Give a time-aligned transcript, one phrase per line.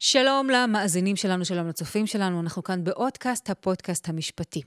[0.00, 4.62] שלום למאזינים שלנו, שלום לצופים שלנו, אנחנו כאן באודקאסט, הפודקאסט המשפטי.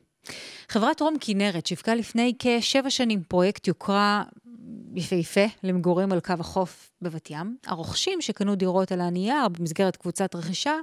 [0.70, 4.24] חברת רום כנרת שיווקה לפני כשבע שנים פרויקט יוקרה
[4.96, 7.58] יפהפה למגורים על קו החוף בבת ים.
[7.66, 10.76] הרוכשים שקנו דירות על הנייר במסגרת קבוצת רכישה,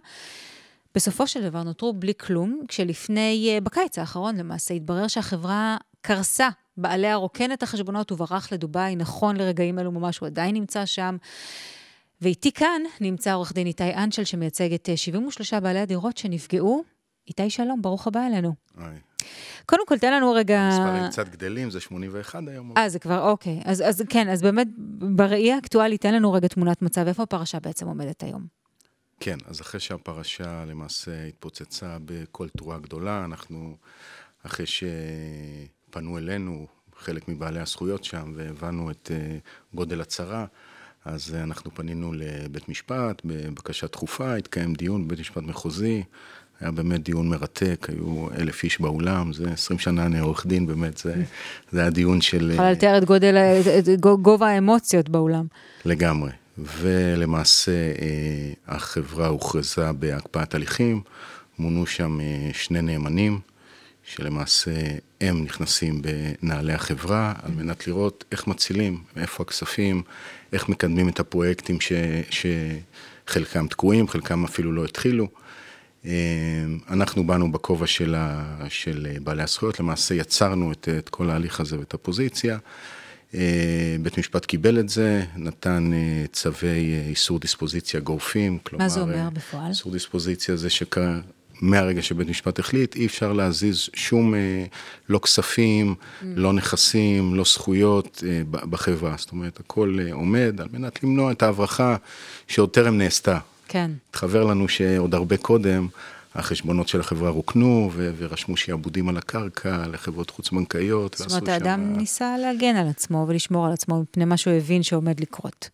[0.94, 6.48] בסופו של דבר נותרו בלי כלום, כשלפני, אה, בקיץ האחרון למעשה, התברר שהחברה קרסה.
[6.76, 11.16] בעליה רוקן את החשבונות וברח לדובאי, נכון לרגעים אלו ממש, הוא עדיין נמצא שם.
[12.22, 16.84] ואיתי כאן נמצא עורך דין איתי אנשל, שמייצג את 73 אה, בעלי הדירות שנפגעו.
[17.28, 18.54] איתי שלום, ברוך הבא אלינו.
[18.76, 18.98] היי.
[19.66, 20.60] קודם כל, תן לנו רגע...
[20.60, 22.72] המספרים קצת גדלים, זה 81 היום.
[22.76, 23.60] אה, זה כבר, אוקיי.
[23.64, 24.68] אז, אז כן, אז באמת,
[25.16, 28.46] בראי האקטואלית, תן לנו רגע תמונת מצב, איפה הפרשה בעצם עומדת היום?
[29.20, 33.76] כן, אז אחרי שהפרשה למעשה התפוצצה בכל תרועה גדולה, אנחנו,
[34.46, 36.66] אחרי שפנו אלינו
[36.96, 40.46] חלק מבעלי הזכויות שם, והבנו את uh, גודל הצרה,
[41.04, 46.02] אז uh, אנחנו פנינו לבית משפט בבקשה דחופה, התקיים דיון בבית משפט מחוזי,
[46.60, 50.98] היה באמת דיון מרתק, היו אלף איש באולם, זה עשרים שנה אני עורך דין, באמת,
[50.98, 51.14] זה,
[51.72, 52.50] זה היה דיון של...
[52.54, 53.36] יכול לתאר את גודל,
[53.78, 55.46] את גובה האמוציות באולם.
[55.84, 56.30] לגמרי.
[56.58, 61.00] ולמעשה אה, החברה הוכרזה בהקפאת הליכים,
[61.58, 63.40] מונו שם אה, שני נאמנים,
[64.08, 64.70] שלמעשה
[65.20, 70.02] הם נכנסים בנעלי החברה, על מנת לראות איך מצילים, איפה הכספים,
[70.52, 71.92] איך מקדמים את הפרויקטים ש,
[72.30, 75.28] שחלקם תקועים, חלקם אפילו לא התחילו.
[76.04, 76.12] אה,
[76.90, 78.14] אנחנו באנו בכובע של,
[78.68, 82.58] של בעלי הזכויות, למעשה יצרנו את, את כל ההליך הזה ואת הפוזיציה.
[83.34, 88.58] אה, בית משפט קיבל את זה, נתן אה, צווי איסור דיספוזיציה גורפים.
[88.62, 89.68] כלומר, מה זה אומר בפועל?
[89.68, 90.70] איסור דיספוזיציה זה
[91.60, 94.34] שמהרגע שבית משפט החליט, אי אפשר להזיז שום,
[95.08, 96.24] לא כספים, mm.
[96.36, 99.14] לא נכסים, לא זכויות בחברה.
[99.18, 101.96] זאת אומרת, הכל עומד על מנת למנוע את ההברחה
[102.48, 103.38] שעוד טרם נעשתה.
[103.68, 103.90] כן.
[104.10, 105.88] התחבר לנו שעוד הרבה קודם,
[106.34, 111.14] החשבונות של החברה רוקנו, ו- ורשמו שיעבודים על הקרקע לחברות חוץ-בנקאיות.
[111.18, 111.98] זאת אומרת, האדם שם...
[111.98, 115.68] ניסה להגן על עצמו ולשמור על עצמו מפני מה שהוא הבין שעומד לקרות.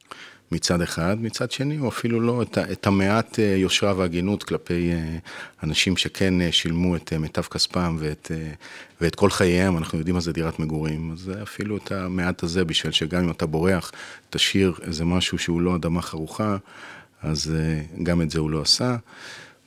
[0.52, 5.18] מצד אחד, מצד שני הוא אפילו לא את, את המעט אה, יושרה והגינות כלפי אה,
[5.62, 8.30] אנשים שכן אה, שילמו את מיטב כספם ואת,
[9.00, 12.92] ואת כל חייהם, אנחנו יודעים מה זה דירת מגורים, אז אפילו את המעט הזה בשביל
[12.92, 13.92] שגם אם אתה בורח,
[14.30, 16.56] תשאיר איזה משהו שהוא לא אדמה חרוכה,
[17.22, 17.52] אז
[18.02, 18.96] גם את זה הוא לא עשה.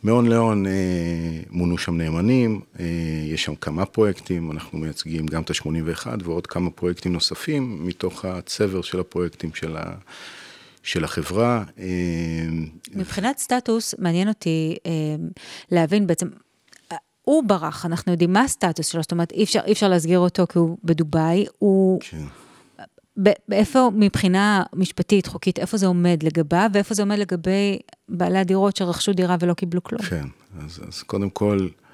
[0.03, 0.65] מהון להון
[1.49, 2.61] מונו שם נאמנים,
[3.31, 8.81] יש שם כמה פרויקטים, אנחנו מייצגים גם את ה-81 ועוד כמה פרויקטים נוספים מתוך הצבר
[8.81, 9.93] של הפרויקטים של, ה,
[10.87, 11.63] של החברה.
[12.95, 14.75] מבחינת סטטוס, מעניין אותי
[15.71, 16.27] להבין בעצם,
[17.21, 20.47] הוא ברח, אנחנו יודעים מה הסטטוס שלו, זאת אומרת, אי אפשר, אי אפשר להסגיר אותו
[20.49, 21.99] כי הוא בדובאי, הוא...
[22.01, 22.23] כן.
[23.51, 29.13] איפה מבחינה משפטית, חוקית, איפה זה עומד לגביו, ואיפה זה עומד לגבי בעלי הדירות שרכשו
[29.13, 30.01] דירה ולא קיבלו כלום?
[30.01, 30.25] כן,
[30.65, 31.86] אז, אז קודם כל, אה,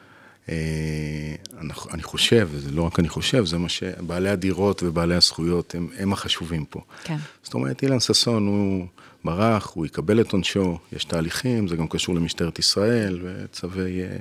[0.50, 5.88] אני, אני חושב, וזה לא רק אני חושב, זה מה שבעלי הדירות ובעלי הזכויות הם,
[5.98, 6.82] הם החשובים פה.
[7.04, 7.18] כן.
[7.44, 8.88] זאת אומרת, אילן ששון הוא
[9.26, 14.04] ברח, הוא יקבל את עונשו, יש תהליכים, זה גם קשור למשטרת ישראל וצווי...
[14.04, 14.18] אה,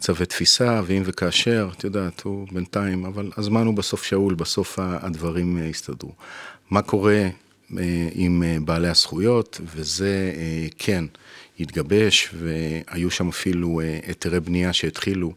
[0.00, 5.58] צווי תפיסה, ואם וכאשר, את יודעת, הוא בינתיים, אבל הזמן הוא בסוף שאול, בסוף הדברים
[5.58, 6.12] אה, יסתדרו.
[6.70, 7.28] מה קורה אה,
[8.12, 10.32] עם אה, בעלי הזכויות, וזה
[10.78, 11.04] כן
[11.60, 15.32] התגבש, והיו שם אפילו היתרי בנייה שהתחילו,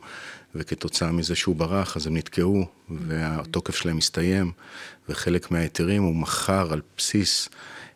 [0.56, 4.52] וכתוצאה מזה שהוא ברח, אז הם נתקעו, והתוקף שלהם הסתיים,
[5.09, 7.50] וחלק מההיתרים הוא מכר על בסיס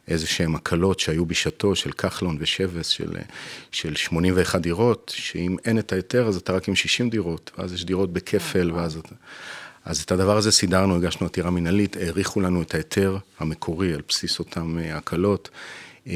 [0.08, 3.18] איזה שהן הקלות שהיו בשעתו של כחלון ושבס של,
[3.72, 7.86] של 81 דירות, שאם אין את ההיתר אז אתה רק עם 60 דירות, ואז יש
[7.86, 9.16] דירות בכפל, ואז אתה...
[9.86, 14.40] אז את הדבר הזה סידרנו, הגשנו עתירה מנהלית, האריכו לנו את ההיתר המקורי על בסיס
[14.40, 15.50] אותן אה, הקלות.
[16.08, 16.14] אה,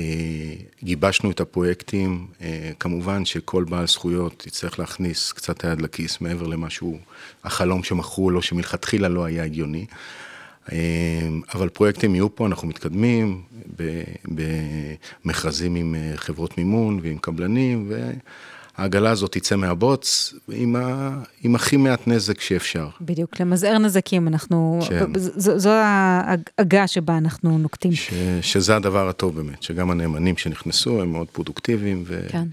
[0.84, 6.70] גיבשנו את הפרויקטים, אה, כמובן שכל בעל זכויות יצטרך להכניס קצת היד לכיס מעבר למה
[6.70, 6.98] שהוא,
[7.44, 9.86] החלום שמכרו לו, שמלכתחילה לא היה הגיוני.
[11.54, 13.42] אבל פרויקטים יהיו פה, אנחנו מתקדמים
[15.26, 17.92] במכרזים עם חברות מימון ועם קבלנים,
[18.80, 22.90] והעגלה הזאת תצא מהבוץ עם, ה, עם הכי מעט נזק שאפשר.
[23.02, 25.06] בדיוק, למזער נזקים, אנחנו, כן.
[25.16, 27.92] זו, זו העגה שבה אנחנו נוקטים.
[27.92, 32.04] ש, שזה הדבר הטוב באמת, שגם הנאמנים שנכנסו הם מאוד פרודוקטיביים.
[32.08, 32.26] ו...
[32.30, 32.48] כן.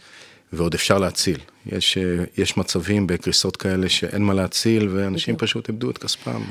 [0.53, 1.39] ועוד אפשר להציל.
[1.73, 5.49] יש, אה, יש מצבים בקריסות כאלה שאין מה להציל, ואנשים בדיוק.
[5.49, 6.43] פשוט איבדו את כספם.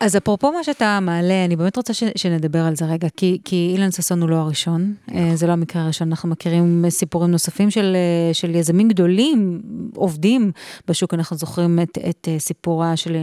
[0.00, 3.70] אז אפרופו מה שאתה מעלה, אני באמת רוצה ש, שנדבר על זה רגע, כי, כי
[3.72, 5.22] אילן ששון הוא לא הראשון, נכון.
[5.22, 9.62] אה, זה לא המקרה הראשון, אנחנו מכירים סיפורים נוספים של, אה, של יזמים גדולים,
[9.94, 10.52] עובדים
[10.88, 13.16] בשוק, אנחנו זוכרים את, את סיפורה של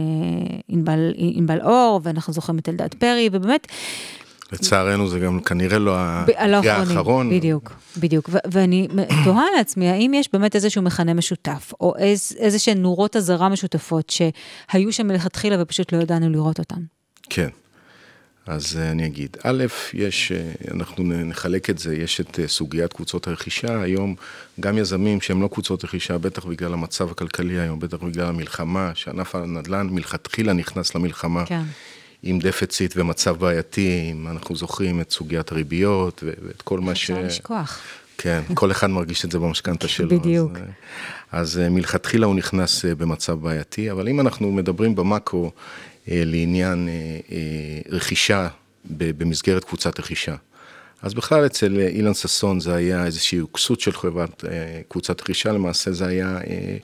[1.18, 3.66] ענבל אור, ואנחנו זוכרים את אלדד פרי, ובאמת...
[4.52, 7.30] לצערנו זה גם כנראה לא לא המקרה האחרונים, האחרון.
[7.30, 8.30] בדיוק, בדיוק.
[8.52, 8.88] ואני
[9.24, 14.10] תוהה לעצמי, האם יש באמת איזשהו מכנה משותף, או איז, איזה שהן נורות אזהרה משותפות
[14.10, 16.80] שהיו שם מלכתחילה ופשוט לא ידענו לראות אותן?
[17.30, 17.48] כן.
[18.46, 19.64] אז אה, אני אגיד, א',
[19.94, 24.14] יש, אה, אנחנו נחלק את זה, יש את אה, סוגיית קבוצות הרכישה, היום
[24.60, 29.34] גם יזמים שהם לא קבוצות רכישה, בטח בגלל המצב הכלכלי היום, בטח בגלל המלחמה, שענף
[29.34, 31.46] הנדל"ן מלכתחילה נכנס למלחמה.
[31.46, 31.62] כן.
[32.22, 37.10] עם דפציט ומצב בעייתי, אם אנחנו זוכרים את סוגיית הריביות ואת כל מה ש...
[37.10, 37.80] אפשר לשכוח.
[38.18, 40.08] כן, כל אחד מרגיש את זה במשכנתה שלו.
[40.08, 40.52] בדיוק.
[40.56, 40.62] אז,
[41.32, 45.50] אז אה, מלכתחילה הוא נכנס אה, במצב בעייתי, אבל אם אנחנו מדברים במאקרו
[46.08, 46.92] אה, לעניין אה,
[47.32, 47.38] אה,
[47.88, 48.48] רכישה
[48.84, 50.34] במסגרת קבוצת רכישה,
[51.02, 55.52] אז בכלל אצל אה, אילן ששון זה היה איזושהי כסות של חברת אה, קבוצת רכישה,
[55.52, 56.76] למעשה זה היה אה, אה,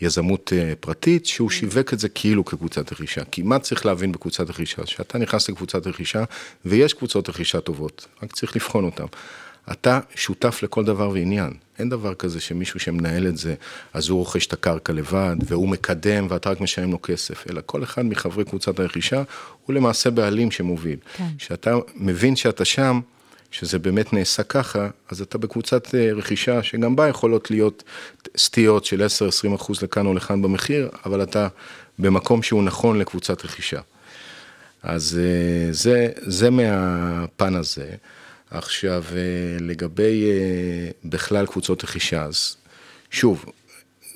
[0.00, 3.24] יזמות אה, פרטית, שהוא שיווק את זה כאילו כקבוצת רכישה.
[3.24, 4.86] כי מה צריך להבין בקבוצת רכישה?
[4.86, 6.24] שאתה נכנס לקבוצת רכישה,
[6.64, 9.04] ויש קבוצות רכישה טובות, רק צריך לבחון אותן.
[9.72, 11.52] אתה שותף לכל דבר ועניין.
[11.78, 13.54] אין דבר כזה שמישהו שמנהל את זה,
[13.92, 17.82] אז הוא רוכש את הקרקע לבד, והוא מקדם, ואתה רק משלם לו כסף, אלא כל
[17.82, 19.22] אחד מחברי קבוצת הרכישה
[19.66, 20.98] הוא למעשה בעלים שמוביל.
[21.16, 21.24] כן.
[21.38, 23.00] כשאתה מבין שאתה שם,
[23.50, 27.82] שזה באמת נעשה ככה, אז אתה בקבוצת אה, רכישה, שגם בה יכולות להיות
[28.36, 29.06] סטיות של
[29.50, 31.48] 10-20 אחוז לכאן או לכאן במחיר, אבל אתה
[31.98, 33.80] במקום שהוא נכון לקבוצת רכישה.
[34.82, 37.90] אז אה, זה, זה מהפן הזה.
[38.50, 40.24] עכשיו, אה, לגבי
[41.04, 42.56] בכלל קבוצות רכישה, אז
[43.10, 43.44] שוב,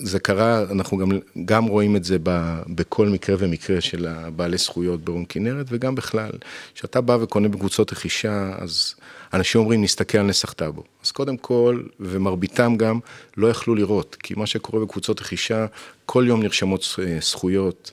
[0.03, 1.09] זה קרה, אנחנו גם,
[1.45, 6.31] גם רואים את זה ב, בכל מקרה ומקרה של הבעלי זכויות ברום כנרת, וגם בכלל,
[6.75, 8.95] כשאתה בא וקונה בקבוצות רכישה, אז
[9.33, 10.83] אנשים אומרים, נסתכל על נסח טאבו.
[11.05, 12.99] אז קודם כל, ומרביתם גם,
[13.37, 15.67] לא יכלו לראות, כי מה שקורה בקבוצות רכישה,
[16.07, 17.93] כל יום נרשמות אה, זכויות,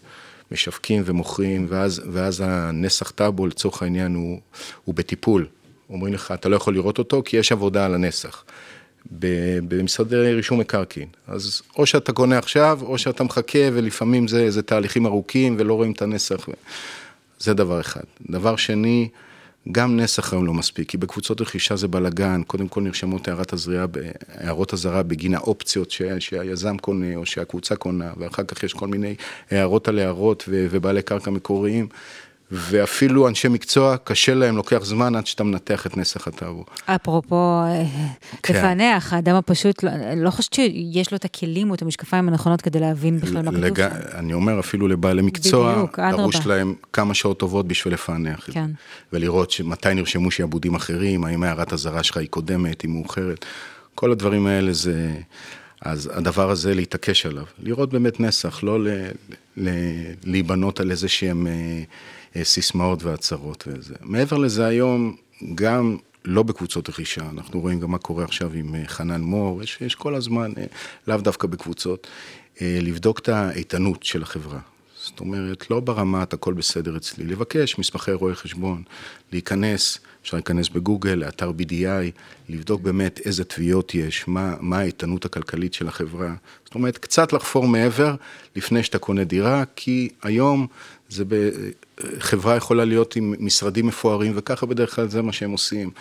[0.52, 4.40] משווקים ומוכרים, ואז, ואז הנסח טאבו, לצורך העניין, הוא,
[4.86, 5.48] הוא בטיפול.
[5.90, 8.44] אומרים לך, אתה לא יכול לראות אותו, כי יש עבודה על הנסח.
[9.20, 11.08] ב- במשרדי רישום מקרקעין.
[11.28, 15.92] אז או שאתה קונה עכשיו, או שאתה מחכה, ולפעמים זה, זה תהליכים ארוכים ולא רואים
[15.92, 16.50] את הנסח.
[17.40, 18.04] זה דבר אחד.
[18.30, 19.10] דבר שני,
[19.72, 23.86] גם נסח היום לא מספיק, כי בקבוצות רכישה זה בלאגן, קודם כל נרשמות הערת הזריעה,
[24.34, 29.16] הערות אזהרה בגין האופציות ש, שהיזם קונה או שהקבוצה קונה, ואחר כך יש כל מיני
[29.52, 31.88] הערות על הערות ובעלי קרקע מקוריים.
[32.52, 36.66] ואפילו אנשי מקצוע, קשה להם, לוקח זמן עד שאתה מנתח את נסח הטאבו.
[36.86, 37.84] אפרופו אה,
[38.44, 38.54] כן.
[38.54, 42.80] לפענח, האדם הפשוט, לא, לא חושבת שיש לו את הכלים או את המשקפיים הנכונות כדי
[42.80, 43.78] להבין בכלל מה כתוב לג...
[43.78, 43.96] שם.
[44.14, 46.00] אני אומר, אפילו לבעלי מקצוע, בדיוק.
[46.00, 48.50] דרוש להם כמה שעות טובות בשביל לפענח.
[48.52, 48.70] כן.
[49.14, 53.46] ולראות מתי נרשמו שעבודים אחרים, האם הערת אזהרה שלך היא קודמת, היא מאוחרת.
[53.96, 55.12] כל הדברים האלה זה...
[55.82, 58.88] אז הדבר הזה להתעקש עליו, לראות באמת נסח, לא ל...
[60.24, 61.84] להיבנות על איזה שהם אה,
[62.36, 63.96] אה, סיסמאות והצהרות וזה.
[64.02, 65.16] מעבר לזה היום,
[65.56, 69.78] גם לא בקבוצות רכישה, אנחנו רואים גם מה קורה עכשיו עם אה, חנן מור, יש,
[69.82, 70.52] יש כל הזמן,
[71.08, 72.08] לאו דווקא בקבוצות,
[72.62, 74.60] לבדוק את האיתנות של החברה.
[75.08, 78.84] זאת אומרת, לא ברמת הכל בסדר אצלי, לבקש מסמכי רואי חשבון,
[79.32, 82.12] להיכנס, אפשר להיכנס בגוגל, לאתר BDI,
[82.50, 86.34] לבדוק באמת איזה תביעות יש, מה, מה האיתנות הכלכלית של החברה.
[86.66, 88.16] זאת אומרת, קצת לחפור מעבר
[88.56, 90.68] לפני שאתה קונה דירה, כי היום
[91.10, 91.50] זה ב...
[92.20, 95.92] חברה יכולה להיות עם משרדים מפוארים, וככה בדרך כלל זה מה שהם עושים.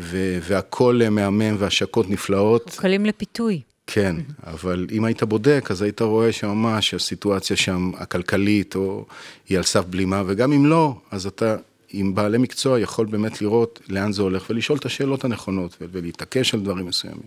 [0.00, 2.76] ו- והכל מהמם והשקות נפלאות.
[2.80, 3.60] קלים לפיתוי.
[3.94, 9.06] כן, אבל אם היית בודק, אז היית רואה שממש הסיטואציה שם, הכלכלית, או
[9.48, 11.56] היא על סף בלימה, וגם אם לא, אז אתה
[11.90, 16.60] עם בעלי מקצוע יכול באמת לראות לאן זה הולך, ולשאול את השאלות הנכונות, ולהתעקש על
[16.60, 17.26] דברים מסוימים.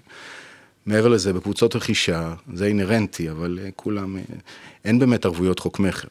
[0.86, 4.22] מעבר לזה, בקבוצות רכישה, זה אינהרנטי, אבל אה, כולם, אה,
[4.86, 6.07] אין באמת ערבויות חוק מכר.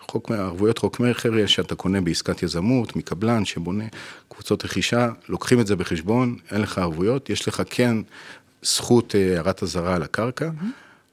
[0.00, 3.84] חוק, ערבויות חוק מכר יש שאתה קונה בעסקת יזמות, מקבלן שבונה
[4.28, 7.96] קבוצות רכישה, לוקחים את זה בחשבון, אין לך ערבויות, יש לך כן
[8.62, 10.50] זכות אה, הערת אזהרה על הקרקע,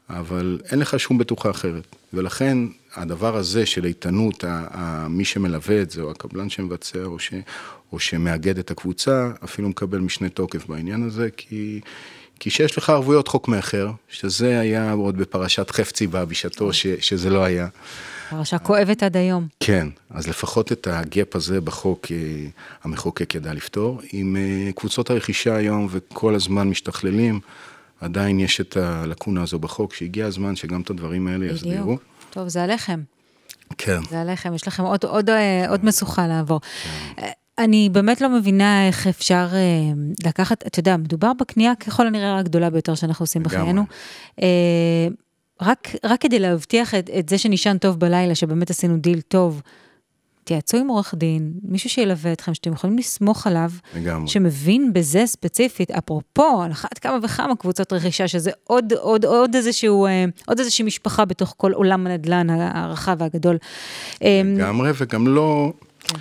[0.09, 1.95] אבל אין לך שום בטוחה אחרת.
[2.13, 2.57] ולכן
[2.95, 4.43] הדבר הזה של איתנות,
[5.09, 7.33] מי שמלווה את זה, או הקבלן שמבצע, או, ש,
[7.91, 11.81] או שמאגד את הקבוצה, אפילו מקבל משנה תוקף בעניין הזה, כי...
[12.39, 17.29] כי שיש לך ערבויות חוק מכר, שזה היה עוד בפרשת חפצי בה בשעתו, ש, שזה
[17.29, 17.67] לא היה.
[18.29, 19.47] פרשה כואבת עד היום.
[19.59, 22.17] כן, אז לפחות את הגאפ הזה בחוק אה,
[22.83, 24.01] המחוקק ידע לפתור.
[24.11, 27.39] עם אה, קבוצות הרכישה היום וכל הזמן משתכללים,
[28.01, 31.83] עדיין יש את הלקונה הזו בחוק, שהגיע הזמן שגם את הדברים האלה יסדירו.
[31.83, 32.03] בדיוק.
[32.29, 33.01] טוב, זה הלחם.
[33.77, 33.99] כן.
[34.09, 36.59] זה הלחם, יש לכם עוד, עוד, אה, עוד משוכה לעבור.
[37.19, 39.59] אה, אני באמת לא מבינה איך אפשר אה,
[40.25, 43.57] לקחת, אתה יודע, מדובר בקנייה ככל הנראה הגדולה ביותר שאנחנו עושים לגמרי.
[43.57, 43.83] בחיינו.
[44.41, 45.07] אה,
[45.61, 49.61] רק, רק כדי להבטיח את, את זה שנישן טוב בלילה, שבאמת עשינו דיל טוב,
[50.43, 54.27] תייעצו עם עורך דין, מישהו שילווה אתכם, שאתם יכולים לסמוך עליו, לגמרי.
[54.27, 60.05] שמבין בזה ספציפית, אפרופו, על אחת כמה וכמה קבוצות רכישה, שזה עוד, עוד, עוד איזשהו,
[60.05, 63.57] אה, עוד איזושהי משפחה בתוך כל עולם הנדל"ן הרחב והגדול.
[64.23, 65.73] אה, לגמרי, וגם לא...
[65.99, 66.17] כן.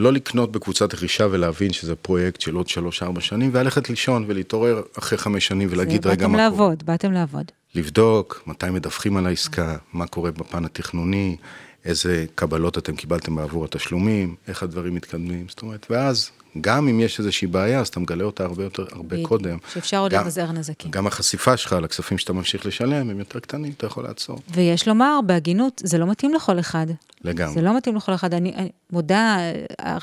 [0.00, 5.18] לא לקנות בקבוצת רכישה ולהבין שזה פרויקט של עוד שלוש-ארבע שנים, וללכת לישון ולהתעורר אחרי
[5.18, 6.50] חמש שנים ולהגיד, רגע, מה קורה.
[6.50, 7.52] באתם לעבוד, באתם לעבוד.
[7.74, 11.36] לבדוק מתי מדווחים על העסקה, מה קורה בפן התכנוני,
[11.84, 17.18] איזה קבלות אתם קיבלתם בעבור התשלומים, איך הדברים מתקדמים, זאת אומרת, ואז גם אם יש
[17.18, 19.58] איזושהי בעיה, אז אתה מגלה אותה הרבה יותר, הרבה ב- קודם.
[19.74, 20.90] שאפשר עוד למזער נזקים.
[20.90, 24.38] גם החשיפה שלך לכספים שאתה ממשיך לשלם, הם יותר קטנים, אתה יכול לעצור.
[24.54, 26.86] ויש לומר, בהגינות, זה לא מתאים לכל אחד.
[27.24, 27.54] לגמרי.
[27.54, 28.34] זה לא מתאים לכל אחד.
[28.34, 29.38] אני, אני מודה,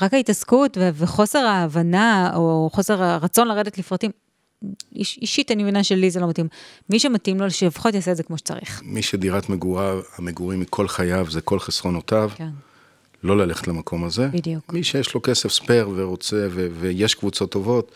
[0.00, 4.10] רק ההתעסקות ו- וחוסר ההבנה, או חוסר הרצון לרדת לפרטים,
[4.94, 6.48] איש, אישית אני מבינה שלי זה לא מתאים.
[6.90, 8.82] מי שמתאים לו, שלפחות יעשה את זה כמו שצריך.
[8.84, 12.30] מי שדירת מגוריו, המגורים מכל חייו, זה כל חסרונותיו.
[12.36, 12.48] כן.
[13.22, 14.28] לא ללכת למקום הזה.
[14.28, 14.72] בדיוק.
[14.72, 17.92] מי שיש לו כסף ספייר ורוצה, ו- ויש קבוצות טובות,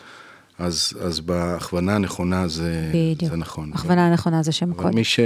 [0.59, 3.31] אז, אז בהכוונה הנכונה זה, בדיוק.
[3.31, 3.71] זה נכון.
[3.73, 4.95] הכוונה הנכונה זה שם קוד.
[4.95, 5.19] מי, ש,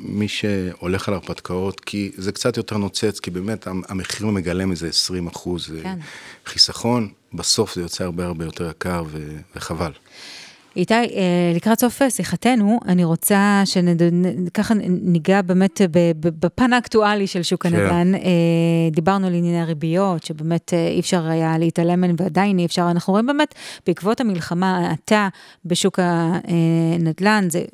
[0.00, 5.26] מי שהולך על הרפתקאות, כי זה קצת יותר נוצץ, כי באמת המחיר מגלם איזה 20
[5.26, 5.98] אחוז כן.
[6.46, 9.92] חיסכון, בסוף זה יוצא הרבה הרבה יותר יקר ו, וחבל.
[10.76, 15.80] איתי, אה, לקראת סוף שיחתנו, אני רוצה שככה ניגע באמת
[16.20, 17.74] בפן האקטואלי של שוק כן.
[17.74, 18.12] הנדל"ן.
[18.18, 18.24] כן.
[18.92, 22.90] דיברנו על ענייני הריביות, שבאמת אה, אי אפשר היה להתעלם מהן ועדיין אי אפשר.
[22.90, 23.54] אנחנו רואים באמת,
[23.86, 25.28] בעקבות המלחמה, האטה
[25.64, 27.64] בשוק הנדל"ן, זה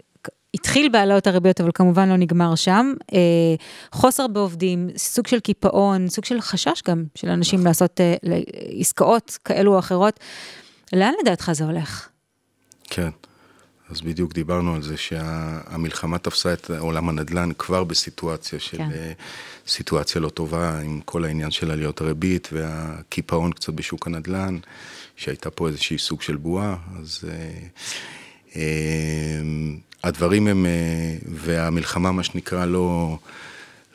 [0.55, 2.93] התחיל בהעלאות הריביות, אבל כמובן לא נגמר שם.
[3.93, 7.69] חוסר בעובדים, סוג של קיפאון, סוג של חשש גם של אנשים נכון.
[7.69, 8.01] לעשות
[8.81, 10.21] עסקאות כאלו או אחרות.
[10.93, 12.11] לאן לדעתך זה הולך?
[12.91, 13.11] כן.
[13.91, 18.91] אז בדיוק דיברנו על זה שהמלחמה תפסה את עולם הנדל"ן כבר בסיטואציה של, כן.
[18.93, 19.13] אה,
[19.67, 24.59] סיטואציה לא טובה, עם כל העניין של עליות הריבית והקיפאון קצת בשוק הנדל"ן,
[25.17, 27.67] שהייתה פה איזושהי סוג של בועה, אז אה,
[28.57, 29.41] אה,
[30.05, 33.19] הדברים הם, אה, והמלחמה, מה שנקרא, לא,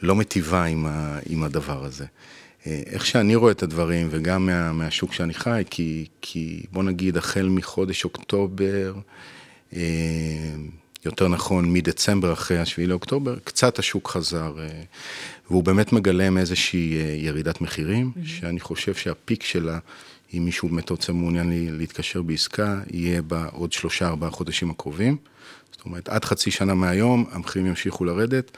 [0.01, 2.05] לא מטיבה עם, ה, עם הדבר הזה.
[2.67, 7.17] אה, איך שאני רואה את הדברים, וגם מה, מהשוק שאני חי, כי, כי בוא נגיד,
[7.17, 8.93] החל מחודש אוקטובר,
[9.75, 9.81] אה,
[11.05, 14.67] יותר נכון, מדצמבר אחרי השביעי לאוקטובר, קצת השוק חזר, אה,
[15.49, 18.27] והוא באמת מגלם איזושהי ירידת מחירים, mm-hmm.
[18.27, 19.79] שאני חושב שהפיק שלה,
[20.33, 25.17] אם מישהו באמת רוצה מעוניין להתקשר בעסקה, יהיה בעוד שלושה, ארבעה חודשים הקרובים.
[25.71, 28.57] זאת אומרת, עד חצי שנה מהיום, המחירים ימשיכו לרדת.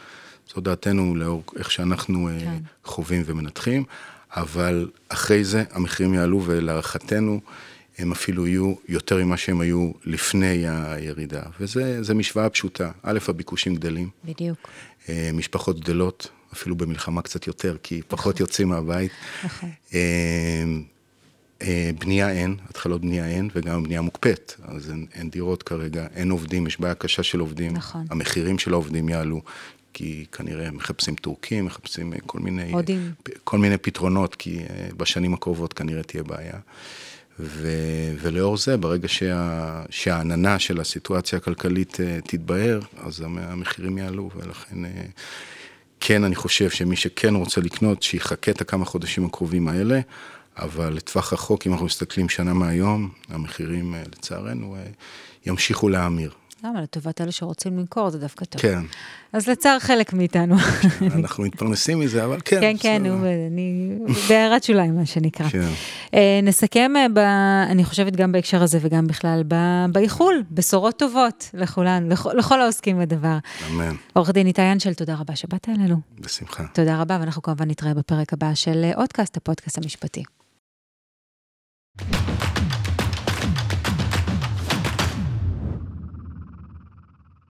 [0.56, 2.58] זו דעתנו לאור איך שאנחנו אה, כן.
[2.84, 3.84] חווים ומנתחים,
[4.32, 7.40] אבל אחרי זה המחירים יעלו ולהערכתנו
[7.98, 11.42] הם אפילו יהיו יותר ממה שהם היו לפני הירידה.
[11.60, 12.92] וזה משוואה פשוטה.
[13.04, 14.10] א', הביקושים גדלים.
[14.26, 14.58] בדיוק.
[15.10, 18.46] אה, משפחות גדלות, אפילו במלחמה קצת יותר, כי פחות נכון.
[18.48, 19.12] יוצאים מהבית.
[19.44, 19.70] נכון.
[19.94, 24.54] אה, בנייה אין, התחלות בנייה אין, וגם בנייה מוקפאת.
[24.64, 27.74] אז אין, אין דירות כרגע, אין עובדים, יש בעיה קשה של עובדים.
[27.74, 28.06] נכון.
[28.10, 29.42] המחירים של העובדים יעלו,
[29.98, 33.12] כי כנראה מחפשים טורקים, מחפשים אה, כל מיני, הודים.
[33.44, 36.60] כל מיני פתרונות, כי אה, בשנים הקרובות כנראה תהיה בעיה.
[37.40, 37.68] ו,
[38.22, 44.76] ולאור זה, ברגע שה, שהעננה של הסיטואציה הכלכלית אה, תתבהר, אז המחירים יעלו, ולכן
[46.00, 50.00] כן, אני חושב שמי שכן רוצה לקנות, שיחכה את הכמה חודשים הקרובים האלה,
[50.58, 54.78] אבל לטווח רחוק, אם אנחנו מסתכלים שנה מהיום, המחירים, לצערנו,
[55.46, 56.32] ימשיכו להאמיר.
[56.64, 56.82] למה?
[56.82, 58.62] לטובת אלה שרוצים למכור זה דווקא טוב.
[58.62, 58.80] כן.
[59.34, 60.56] אז לצער חלק מאיתנו.
[61.16, 62.62] אנחנו מתפרנסים מזה, אבל כן.
[62.62, 63.02] כן, כן,
[63.52, 63.98] אני
[64.30, 65.50] בהערת שוליים, מה שנקרא.
[65.50, 65.70] כן.
[66.14, 69.44] אה, נסכם, אה, אני חושבת גם בהקשר הזה וגם בכלל
[69.92, 73.38] באיחול, בשורות טובות לכולן, לכל העוסקים בדבר.
[73.70, 73.96] אמן.
[74.14, 75.98] עורך דין איתי אנשל, תודה רבה שבאת אלינו.
[76.20, 76.64] בשמחה.
[76.74, 80.24] תודה רבה, ואנחנו כמובן נתראה בפרק הבא של אודקאסט, הפודקאסט המשפטי.